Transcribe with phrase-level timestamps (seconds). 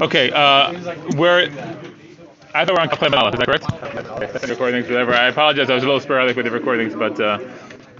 [0.00, 0.72] Okay, uh,
[1.16, 1.50] we're.
[2.54, 4.34] I thought we're on Malach, is that correct?
[4.34, 5.12] Okay, recordings, whatever.
[5.12, 7.38] I apologize, I was a little sporadic with the recordings, but uh,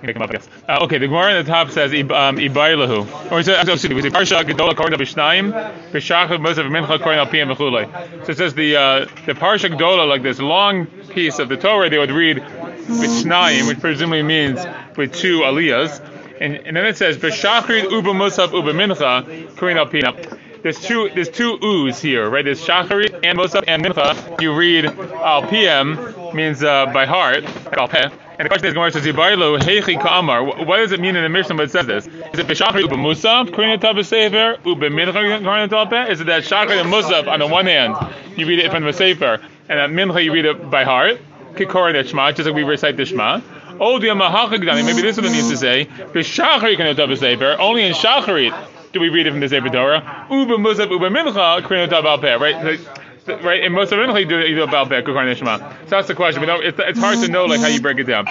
[0.02, 0.48] make them up, I guess.
[0.68, 3.30] Uh, okay, the Gemara in the top says um, Ibaylahu.
[3.32, 5.52] Or it says, excuse me, we say Parsha Gedola according to Bishnaim,
[5.90, 8.24] Bishach Moshe Mincha according to Piyam.
[8.24, 11.90] So it says the uh, the Parsha Gedola, like this long piece of the Torah,
[11.90, 14.64] they would read Bishnaim, which presumably means
[14.96, 16.00] with two aliyahs.
[16.40, 20.37] And, and then it says Bishachrid Uba Musaf Uba Mincha according to
[20.68, 22.44] there's two there's two oohs here, right?
[22.44, 24.38] There's shachari and musaf and mincha.
[24.42, 25.96] You read al pm
[26.36, 27.44] means uh, by heart,
[27.78, 28.10] al peh.
[28.38, 31.28] And the question is, Gemara says, "Yibaylo heichi ka'amar." What does it mean in the
[31.30, 32.06] Mishnah when it says this?
[32.06, 36.12] Is it b'shachari uba musaf karina tav sefer uba mincha karina tav peh?
[36.12, 37.96] Is it that shachari and musaf on the one hand
[38.36, 39.40] you read it from the sefer,
[39.70, 41.18] and at mincha you read it by heart?
[41.54, 43.40] Kikorin et shema, just like we recite the shema.
[43.80, 45.86] Oh, the Maybe this is what it means to say.
[45.86, 47.56] B'shachari karina tav sefer.
[47.58, 48.52] Only in shacharit
[48.92, 50.26] do we read it from the Sefer Torah?
[50.30, 52.80] Uba Musaf Uba Mincha Krinot Al Peh, right?
[53.28, 53.62] right?
[53.62, 55.58] In most of them, do it about Bek Nishma.
[55.84, 56.40] So that's the question.
[56.40, 58.26] We know it's, it's hard to know like how you break it down.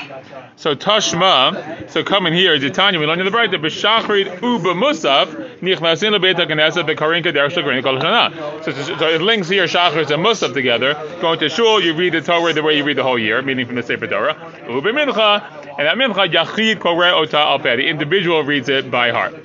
[0.55, 6.17] So Tashma, so coming here, Tanya, we learn in the Bright, B'Shachrit Uba Musaf, Nichnasin
[6.17, 8.63] LeBeit HaKnesset B'Karinka Derech Shagrin Kol Shana.
[8.63, 10.93] So, so it links here Shachrit and Musaf together.
[11.21, 13.65] Going to Shul, you read the Torah the way you read the whole year, meaning
[13.65, 14.35] from the Sefer Torah.
[14.67, 19.35] Uba Mincha, and that Mincha Yachid Koreh Ota Al The individual reads it by heart.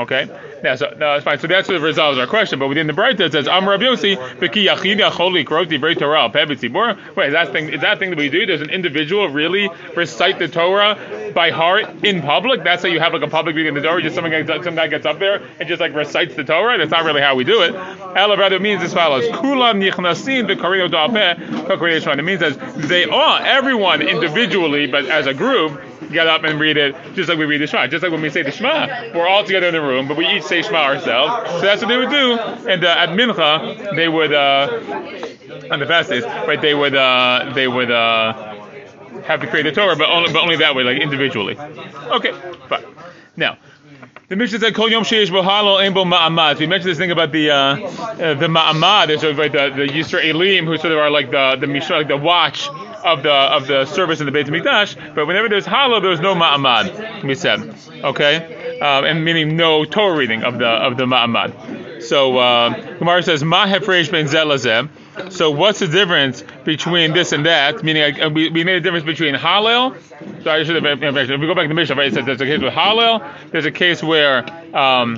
[0.00, 0.28] Okay?
[0.64, 1.38] Yeah, so no, it's fine.
[1.38, 2.58] So that's what resolves our question.
[2.58, 6.22] But within the Brighta it says, Am Rav Yossi, V'ki yachid yachol likrot divrei Torah
[6.22, 7.68] al pebet Wait, is that thing?
[7.68, 8.46] Is that thing that we do?
[8.46, 10.98] Does an individual really recite the Torah
[11.34, 12.64] by heart in public?
[12.64, 14.02] That's how you have like a public reading of the Torah.
[14.02, 16.78] Just some guy, some guy gets up there and just like recites the Torah.
[16.78, 17.74] That's not really how we do it.
[17.74, 22.56] Ela rather means as follows: Kulam nichnasin v'karino da'apeh It means as
[22.88, 25.80] they all, everyone individually, but as a group
[26.12, 27.86] get up and read it just like we read the Shema.
[27.86, 30.26] Just like when we say the Shema, we're all together in the room, but we
[30.26, 31.50] each say Shema ourselves.
[31.52, 32.38] So that's what they would do.
[32.68, 37.52] And uh, at Mincha, they would, uh, on the fast days, right, they would, uh,
[37.54, 38.56] they would, uh,
[39.24, 41.58] have to create the Torah, but only, but only that way, like individually.
[41.58, 42.32] Okay,
[42.68, 42.84] fine.
[43.36, 43.58] Now,
[44.28, 47.32] the Mishnah said, "Kol yom sheish bohalol ein bo ma'amad." We mentioned this thing about
[47.32, 49.08] the uh, uh, the ma'amad.
[49.18, 52.16] Sort of like the the Yisraelim who sort of are like the the like the
[52.16, 52.68] watch
[53.04, 55.14] of the of the service in the Beit Hamikdash.
[55.14, 57.24] But whenever there's Hallel, there's no ma'amad.
[57.24, 57.74] We said,
[58.04, 62.02] okay, um, and meaning no Torah reading of the of the ma'amad.
[62.02, 64.88] So uh, Gemara says, "Ma hefresh ben zelazem."
[65.28, 67.82] So what's the difference between this and that?
[67.82, 69.96] Meaning, uh, we, we made a difference between Hallel.
[70.42, 72.46] So I should have, if we go back to Mishnah, right, it says there's a
[72.46, 74.44] case with Hallel, there's a case where
[74.74, 75.16] um,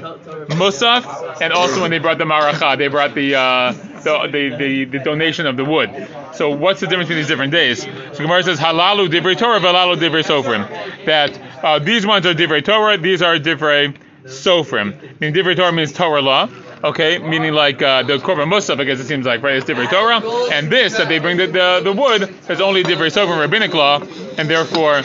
[0.49, 4.85] Musaf, and also when they brought the Maracha, they brought the, uh, the, the, the,
[4.85, 5.91] the, donation of the wood.
[6.35, 7.83] So what's the difference between these different days?
[7.83, 10.69] So Gemara says Halalu Divrei Torah, Valalu Divrei Sofrim.
[11.07, 15.21] That uh, these ones are Divrei Torah, these are Divrei Sofrim.
[15.21, 16.49] Meaning Divrei Torah means Torah law
[16.85, 19.57] okay, meaning like uh, the korban musaf, I guess it seems like, right?
[19.57, 20.21] It's divrei Torah,
[20.53, 24.01] and this that they bring the the, the wood is only divrei sofer rabbinic law,
[24.37, 25.03] and therefore,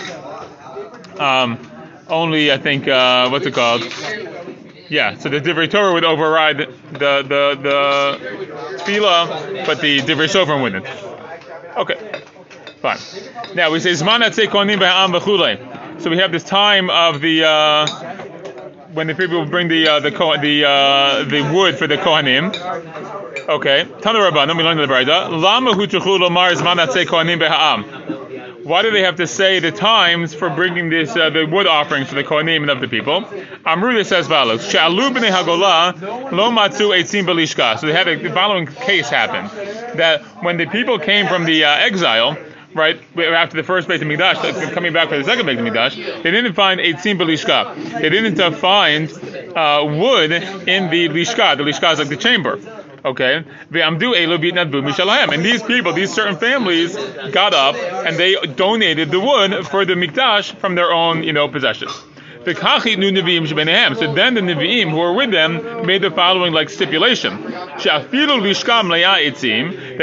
[1.20, 1.60] um,
[2.08, 3.84] only I think uh, what's it called?
[4.90, 10.62] Yeah, so the divrei Torah would override the the the tefillah, but the divrei sofer
[10.62, 10.86] wouldn't.
[11.78, 12.22] Okay,
[12.82, 12.98] fine.
[13.56, 17.44] Now we say zman konim So we have this time of the.
[17.44, 18.24] Uh,
[18.94, 22.50] when the people bring the uh, the the uh, the wood for the kohanim.
[23.48, 25.30] Okay, Tanu Rabbanim, we learned the Brayda.
[25.30, 28.17] Lama hutuchu lomar zman kohanim beha'am.
[28.68, 32.10] Why do they have to say the times for bringing this uh, the wood offerings
[32.10, 33.22] for the kohanim and of the people?
[33.66, 37.80] Amruda says follows: She'alu b'nei hagolah lo matzu eitzim belishka.
[37.80, 39.46] So they had a, the following case happen
[39.96, 42.36] that when the people came from the uh, exile
[42.74, 46.54] right, after the first Beit Hamikdash, coming back for the second Beit Hamikdash, they didn't
[46.54, 48.02] find Eitzim Belishka.
[48.02, 49.10] They didn't uh, find
[49.56, 51.56] uh, wood in the Lishka.
[51.56, 52.60] The Lishka is like the chamber.
[53.08, 54.02] Okay, and
[55.46, 56.96] these people, these certain families,
[57.32, 61.48] got up and they donated the wood for the mikdash from their own, you know,
[61.48, 61.92] possessions.
[62.48, 62.64] So then
[64.36, 67.42] the Nevi'im who were with them made the following like stipulation.
[67.44, 68.08] That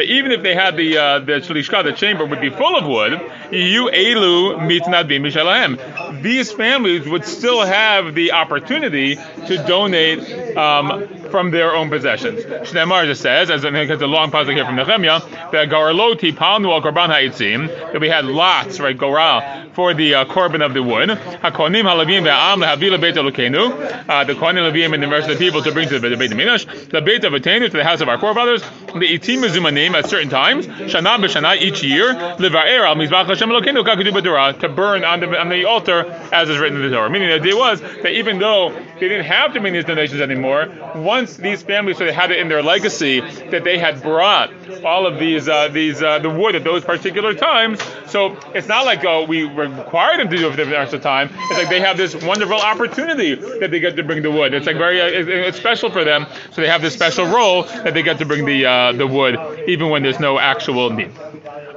[0.06, 3.12] even if they had the uh, the Lishka, the chamber would be full of wood,
[3.50, 11.74] you elu mitnadvim these families would still have the opportunity to donate um, from their
[11.74, 12.44] own possessions.
[12.44, 15.18] Shneimar just says, as I think it's a long passage here from Nehemiah,
[15.50, 20.74] that al Korban Ha'itzim, that we had lots, right, Goral, for the uh, Korban of
[20.74, 21.08] the wood.
[21.08, 25.44] Hakonim Halavim Ve'am Lehavila Beit Elokenu, uh, the Kohanim Levim and the rest of the
[25.44, 28.08] people to bring to the Beit Hamikdash, the Beit of Atenu to the house of
[28.08, 33.26] our forefathers, the Itim Zumanim at certain times, Shana B'Shana each year, Livaer al Mizbach
[33.26, 36.96] Hashem Elokenu Kakudu to burn on the, on the altar as is written in the
[36.96, 37.10] Torah.
[37.10, 40.66] Meaning the idea was that even though they didn't have to bring these donations anymore,
[40.94, 44.52] one these families sort of had it in their legacy that they had brought
[44.84, 47.82] all of these uh, these uh, the wood at those particular times.
[48.06, 51.30] So it's not like oh, we require them to do it for the of time.
[51.50, 54.54] It's like they have this wonderful opportunity that they get to bring the wood.
[54.54, 56.26] It's like very uh, it's special for them.
[56.52, 59.38] So they have this special role that they get to bring the uh, the wood
[59.66, 61.12] even when there's no actual need.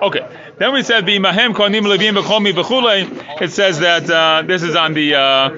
[0.02, 0.28] Okay.
[0.58, 1.08] Then we said.
[3.40, 5.50] It says that uh, this is on the uh,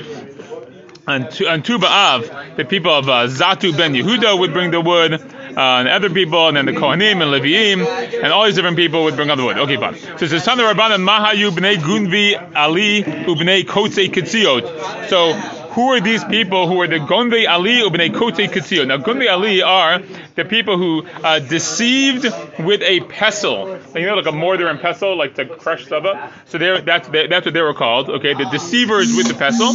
[1.10, 5.14] on, on Tu B'Av, the people of uh, Zatu ben Yehuda would bring the wood,
[5.14, 5.20] uh,
[5.58, 7.86] and other people, and then the Kohanim and Leviim,
[8.24, 9.58] and all these different people would bring on the wood.
[9.58, 9.96] Okay, fine.
[9.96, 15.10] So it says, Tana Rabbanan Mahayu b'nei Gunvi Ali ubnei Kotze Kitziot.
[15.10, 15.34] So
[15.72, 18.88] who are these people who are the Gunvi Ali ubnei Kotze Kitziot?
[18.88, 20.00] Now, Gunvi Ali are
[20.36, 22.24] the people who uh, deceived
[22.60, 26.32] with a pestle, you know, like a mortar and pestle, like to crush saba.
[26.46, 28.10] So that's that's what they were called.
[28.10, 29.70] Okay, the deceivers with the pestle,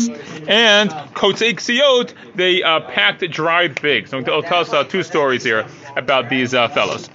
[0.49, 4.11] and kotzei ksiot, they uh, packed dried figs.
[4.11, 7.09] So it'll tell us uh, two stories here about these uh, fellows.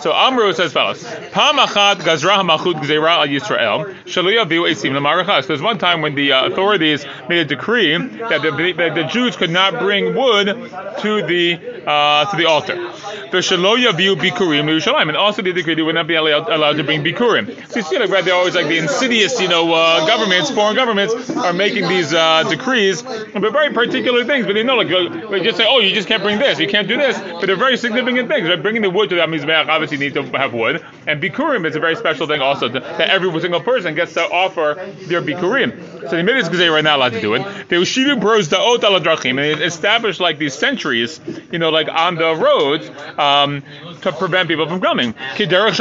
[0.00, 1.02] So Amru says fellows,
[1.32, 5.46] Pam achat gazra hamachut gzeira al Yisrael shalu yaviu esim l'marachas.
[5.46, 9.36] There's one time when the uh, authorities made a decree that the, that the Jews
[9.36, 12.76] could not bring wood to the uh, to the altar.
[12.76, 16.76] The shalo yaviu bikurim Yerushalayim, and also the decree they would not be allowed, allowed
[16.76, 17.46] to bring bikurim.
[17.70, 20.76] So you see, like right, they're always like the insidious, you know, uh, governments, foreign
[20.76, 25.40] governments are making these uh, decrees about very particular things, but they know, like, they
[25.42, 27.76] just say, oh, you just can't bring this, you can't do this, but they're very
[27.76, 28.48] significant things.
[28.48, 28.60] Right?
[28.60, 30.84] Bringing the wood to that mizbeach obviously you need to have wood.
[31.06, 34.22] And bikurim is a very special thing also to, that every single person gets to
[34.22, 34.74] offer
[35.06, 36.00] their bikurim.
[36.02, 37.42] So the Midas Gazay right now allowed to do it.
[37.68, 42.14] They ushivu bros the ot aladrachim and established like these sentries, you know, like on
[42.16, 43.62] the roads um,
[44.02, 45.14] to prevent people from coming.
[45.36, 45.72] Just like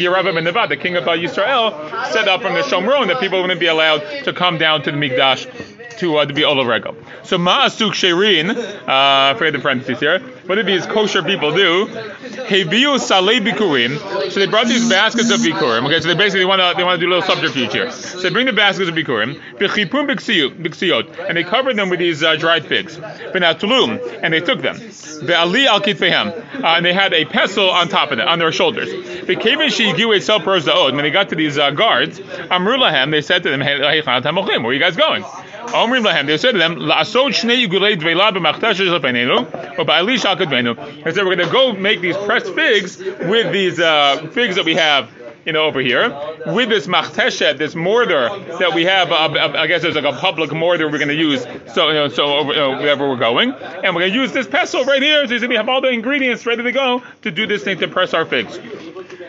[0.00, 3.60] Yerabam ben Nevat, the king of Yisrael, set up from the Shomron that people wouldn't
[3.60, 6.96] be allowed to come down to the Mikdash to, uh, to be Olav.
[7.24, 8.50] So Ma'asuk Sherin,
[8.86, 10.20] uh, forget the parentheses here.
[10.46, 11.86] What did these kosher people do?
[11.86, 13.98] Heviu Saleh Bikurim.
[14.30, 15.86] So they brought these baskets of Bikurim.
[15.86, 17.90] Okay, so they basically want to they want to do a little subterfuge here.
[17.90, 22.22] So they bring the baskets of Bikurim, Bechipum Biksiot, and they covered them with these
[22.22, 22.96] uh, dried figs.
[22.98, 24.76] Benatulum, and they took them.
[24.76, 28.52] Ve'ali al Kitfehem, uh, and they had a pestle on top of them, on their
[28.52, 28.90] shoulders.
[29.26, 33.50] The Kevin Shigiu itself When they got to these uh, guards, Amrulahem, they said to
[33.50, 35.24] them, Hey, where are you guys going?
[35.68, 41.12] Lahem, they said to them, La'asod shnei yugulei dveila b'machtash shel or ba'ali shal They
[41.12, 44.74] said, we're going to go make these pressed figs with these uh, figs that we
[44.74, 45.10] have
[45.44, 46.08] you know, over here,
[46.46, 50.52] with this machteshet, this mortar that we have, uh, I guess there's like a public
[50.52, 51.42] mortar we're going to use,
[51.74, 54.32] so, you know, so over, you know, wherever we're going, and we're going to use
[54.32, 57.46] this pestle right here, so we have all the ingredients ready to go to do
[57.46, 58.58] this thing to press our figs.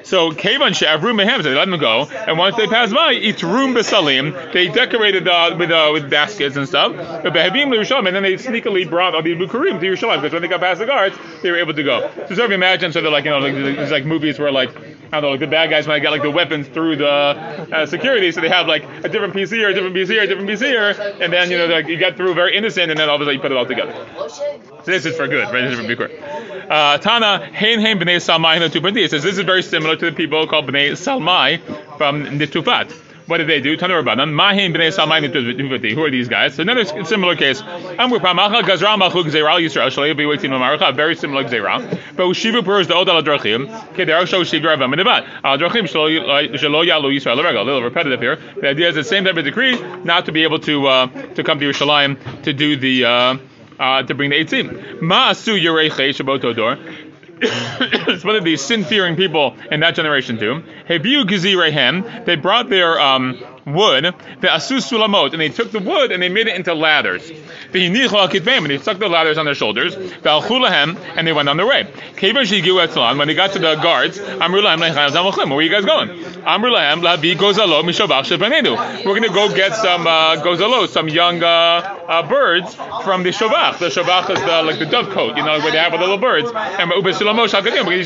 [0.04, 3.74] So Kavan Shavru Mehem, they let them go, and once they pass by, it's room
[3.74, 4.54] besalim.
[4.54, 6.92] They decorated uh, with uh, with baskets and stuff.
[6.94, 10.80] And then they sneakily brought all these bukurim to Yerushalayim because when they got past
[10.80, 12.12] the guards, they were able to go.
[12.28, 14.72] So sort of imagine, so they're like you know, like, there's like movies where like
[15.12, 17.86] I don't know, like the bad guys might get like the weapons through the uh,
[17.86, 20.50] security, so they have like a different piece here, a different piece here, a different
[20.60, 20.90] here,
[21.22, 23.26] and then you know like you get through very innocent, and then all of a
[23.26, 23.94] sudden you put it all together.
[24.30, 25.62] So this is for good, right?
[25.62, 26.70] This is for Bikur.
[26.70, 30.48] Uh, Tana Hein Hein Bnei Salmai It says this is very similar to the people
[30.48, 31.60] called Bnei Salmai
[31.98, 33.05] from Nitufat.
[33.28, 33.76] What did they do?
[33.76, 35.94] Tanu Rabbanan, Mahim b'nei Salmai Nitufati.
[35.94, 36.56] Who are these guys?
[36.56, 37.62] So another similar case.
[37.62, 40.96] Amru Pamacha Gazra Machu Gzeral Yisrael Shalei Be Waitin Maracha.
[40.96, 41.90] Very similar Gzeral.
[42.16, 43.68] But Ushivu Purus the Odal Adrachim.
[43.70, 45.26] Are show Shigra Ravam Midavat.
[45.42, 47.62] Adrachim Shalo Yalu Yisrael Rega.
[47.62, 48.36] A little repetitive here.
[48.62, 51.44] The idea is the same type of decree, not to be able to uh, to
[51.44, 53.06] come to Yerushalayim to do the.
[53.06, 53.38] Uh,
[53.80, 55.00] uh, to bring the eitzim.
[55.00, 56.78] Ma'asu yorei shabot odor.
[58.08, 60.64] it's one of these sin-fearing people in that generation too.
[60.90, 62.26] Hebiu gizirehem.
[62.26, 66.30] They brought their um, wood, the asus sulamot, and they took the wood and they
[66.30, 67.32] made it into ladders.
[67.72, 67.96] The and
[68.70, 69.96] they stuck the ladders on their shoulders.
[69.96, 71.84] The and they went on their way.
[72.22, 76.10] When they got to the guards, where are you guys going?
[79.06, 83.30] We're going to go get some uh, gozalo, some young uh, uh, birds from the
[83.30, 83.80] shovach.
[83.80, 86.18] The shovach is the, like the dove coat, you know, where they have the little
[86.18, 86.52] birds.
[86.56, 86.90] And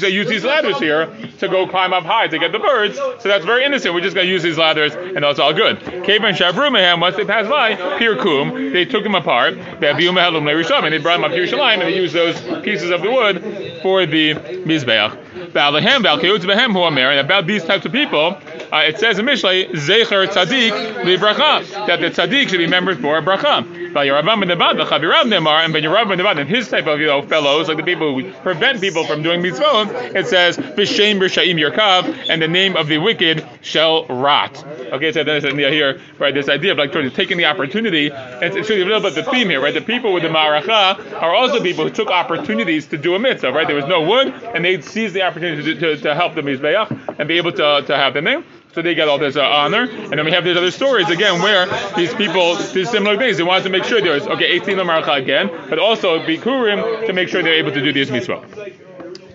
[0.01, 1.07] going to use these ladders here
[1.39, 2.97] to go climb up high to get the birds.
[2.97, 3.93] So that's very innocent.
[3.93, 5.79] We're just going to use these ladders, and that's all good.
[5.79, 9.55] Kavan Shavrumahem, once they passed by, Pirkum, they took them apart.
[9.79, 13.11] They and they brought them up to Yerushalayim, and they used those pieces of the
[13.11, 15.17] wood for the Mizbeach.
[17.09, 18.37] And about these types of people,
[18.71, 23.17] uh, it says in Mishlei, Zecher Tzadik Bracha, that the Tzadik should be remembered for
[23.17, 23.78] a Bracha.
[23.93, 26.87] But Yeravam ben Nebat, the Chavirav Nemar, and Ben Yeravam ben Nebat, and his type
[26.87, 30.57] of you know fellows, like the people who prevent people from doing mitzvot, it says
[30.57, 34.63] B'Shem B'Shaim Yerkav, and the name of the wicked shall rot.
[34.91, 36.33] Okay, so then it's here, right?
[36.33, 38.11] This idea of like taking the opportunity.
[38.13, 39.73] It's, it's really a little bit the theme here, right?
[39.73, 43.51] The people with the maracha are also people who took opportunities to do a mitzvah,
[43.51, 43.67] right?
[43.67, 47.17] There was no wood, and they seized the opportunity to, to, to help the mizbeach
[47.19, 48.43] and be able to, to have the name.
[48.73, 51.41] So they get all this uh, honor, and then we have these other stories again
[51.41, 53.37] where these people do similar things.
[53.37, 57.29] They wanted to make sure there's okay 18 Maracha again, but also bikurim to make
[57.29, 58.45] sure they're able to do these mitzvah.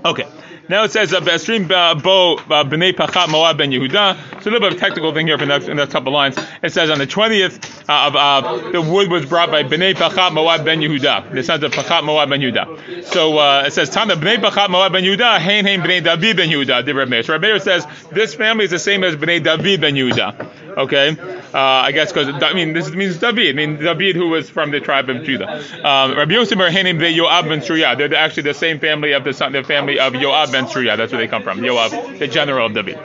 [0.05, 0.27] Okay.
[0.67, 4.17] Now it says a B'Estrim Bo B'nei Pachat Moab Ben Yehuda.
[4.33, 6.11] It's a little bit of a technical thing here for the next, the next couple
[6.11, 6.39] lines.
[6.63, 10.33] It says on the twentieth uh, of uh, the wood was brought by B'nei Pachat
[10.33, 11.33] Moab Ben Yehuda.
[11.33, 13.05] The sons of Pachat Moab Ben Yehuda.
[13.05, 16.49] So uh, it says Tana B'nei Pachat Moab Ben Yehuda Hein Hein B'nei David Ben
[16.49, 16.95] Yehuda.
[16.95, 17.23] Reb Meir.
[17.23, 20.64] So Reb Meir says this family is the same as B'nei David Ben Yehuda.
[20.77, 23.55] Okay, uh, I guess because I mean this means David.
[23.55, 25.63] I mean David who was from the tribe of Judah.
[25.87, 27.95] Um, Rabbi Yosef Bar Hein B'nei Yoab Ben Surya.
[27.97, 30.97] They're actually the same family of the son, the family of Yoab Ben Surya.
[30.97, 31.61] That's where they come from.
[31.61, 32.99] Yoav, the general of David.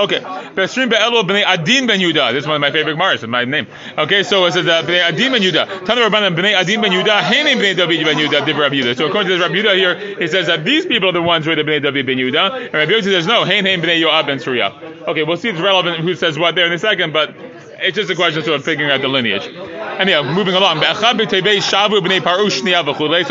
[0.00, 0.20] Okay.
[0.20, 2.32] B'Estrim Be'elo B'nei Adin Ben Yuda.
[2.32, 3.66] This is one of my favorite Gemars, my name.
[3.98, 5.84] Okay, so it says uh, B'nei Adin Ben Yuda.
[5.84, 7.20] Tana Rabbanan B'nei Adin Ben Yuda.
[7.20, 8.46] Henim B'nei David Ben Yuda.
[8.46, 8.96] Div Rabbi Yuda.
[8.96, 11.44] So according to this Rabbi Yuda here, it says that these people are the ones
[11.44, 12.64] who are the B'nei David Ben Yuda.
[12.64, 13.44] And Rabbi Yuda says no.
[13.44, 14.72] Hein Hein B'nei Yoav Ben Surya.
[15.06, 17.34] Okay, we'll see it's relevant who says what there in a second, but
[17.82, 19.46] it's just a question sort of figuring out the lineage.
[19.46, 20.80] Anyhow, moving along.
[20.80, 20.84] So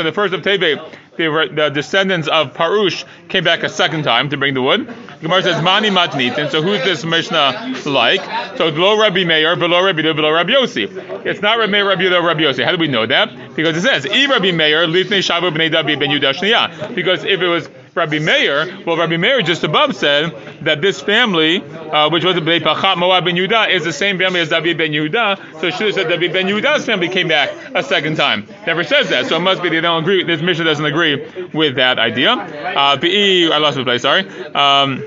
[0.03, 4.53] the first of Tebe, the, descendants of Parush came back a second time to bring
[4.53, 4.91] the wood.
[5.21, 6.49] Gemara says Mani Matnitin.
[6.49, 8.21] So who's this Mishnah like?
[8.57, 11.25] So below Rabbi Meir, below Rabbi Yehuda, below Rabbi Yossi.
[11.25, 12.63] It's not Rabbi Meir, Rabbi Yehuda, Rabbi Yossi.
[12.63, 13.55] How do we know that?
[13.55, 17.47] Because it says I Rabbi Meir litnei shavu b'nei David ben Yudah Because if it
[17.47, 22.35] was Rabbi Meir, well, Rabbi Meir just above said that this family, uh, which was
[22.35, 25.59] the Bnei Pachat Moab ben Yehuda, is the same family as David ben Yehuda.
[25.59, 28.47] So it should have said David ben Yehuda's family came back a second time.
[28.67, 30.23] Never says that, so it must be they don't agree.
[30.23, 32.31] This mission doesn't agree with that idea.
[32.31, 34.01] Uh, I lost my place.
[34.01, 34.27] Sorry.
[34.27, 35.03] Um,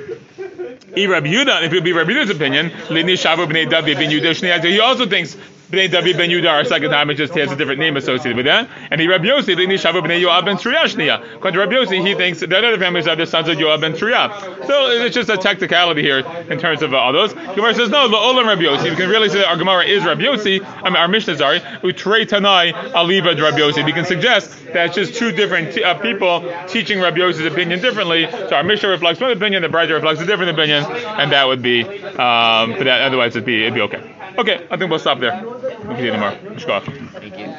[0.94, 2.70] Rabbi if it would be Rabbi Yehuda's opinion,
[4.64, 5.36] he also thinks
[5.72, 8.44] Bnei David ben Yudah our second time, it just has a different name associated with
[8.44, 8.68] that.
[8.90, 11.36] And he Rabbi Yossi, Bnei Shavu Bnei Yoav ben Tzriyashniya.
[11.36, 13.94] According to Rabbi Yossi, he thinks that other families are the sons of Yoav ben
[13.94, 14.66] Tzriyah.
[14.66, 16.18] So it's just a technicality here
[16.50, 17.32] in terms of uh, all those.
[17.32, 18.90] Gemara says, no, Olam Rabbi Yossi.
[18.90, 21.60] You can really say that our Gemara is Rabbi Yossi, I mean, our Mishnah, sorry,
[21.60, 23.82] Utrei Tanai Aliva Rabbi Yossi.
[23.82, 27.80] We can suggest that it's just two different t- uh, people teaching Rabbi Yossi's opinion
[27.80, 28.30] differently.
[28.30, 31.62] So our Mishnah reflects one opinion, the Bride reflects a different opinion, and that would
[31.62, 34.11] be, um, but that, otherwise it'd be, it'd be okay.
[34.38, 35.42] Okay, I think we'll stop there.
[35.44, 36.36] We'll continue tomorrow.
[37.20, 37.52] Thank you.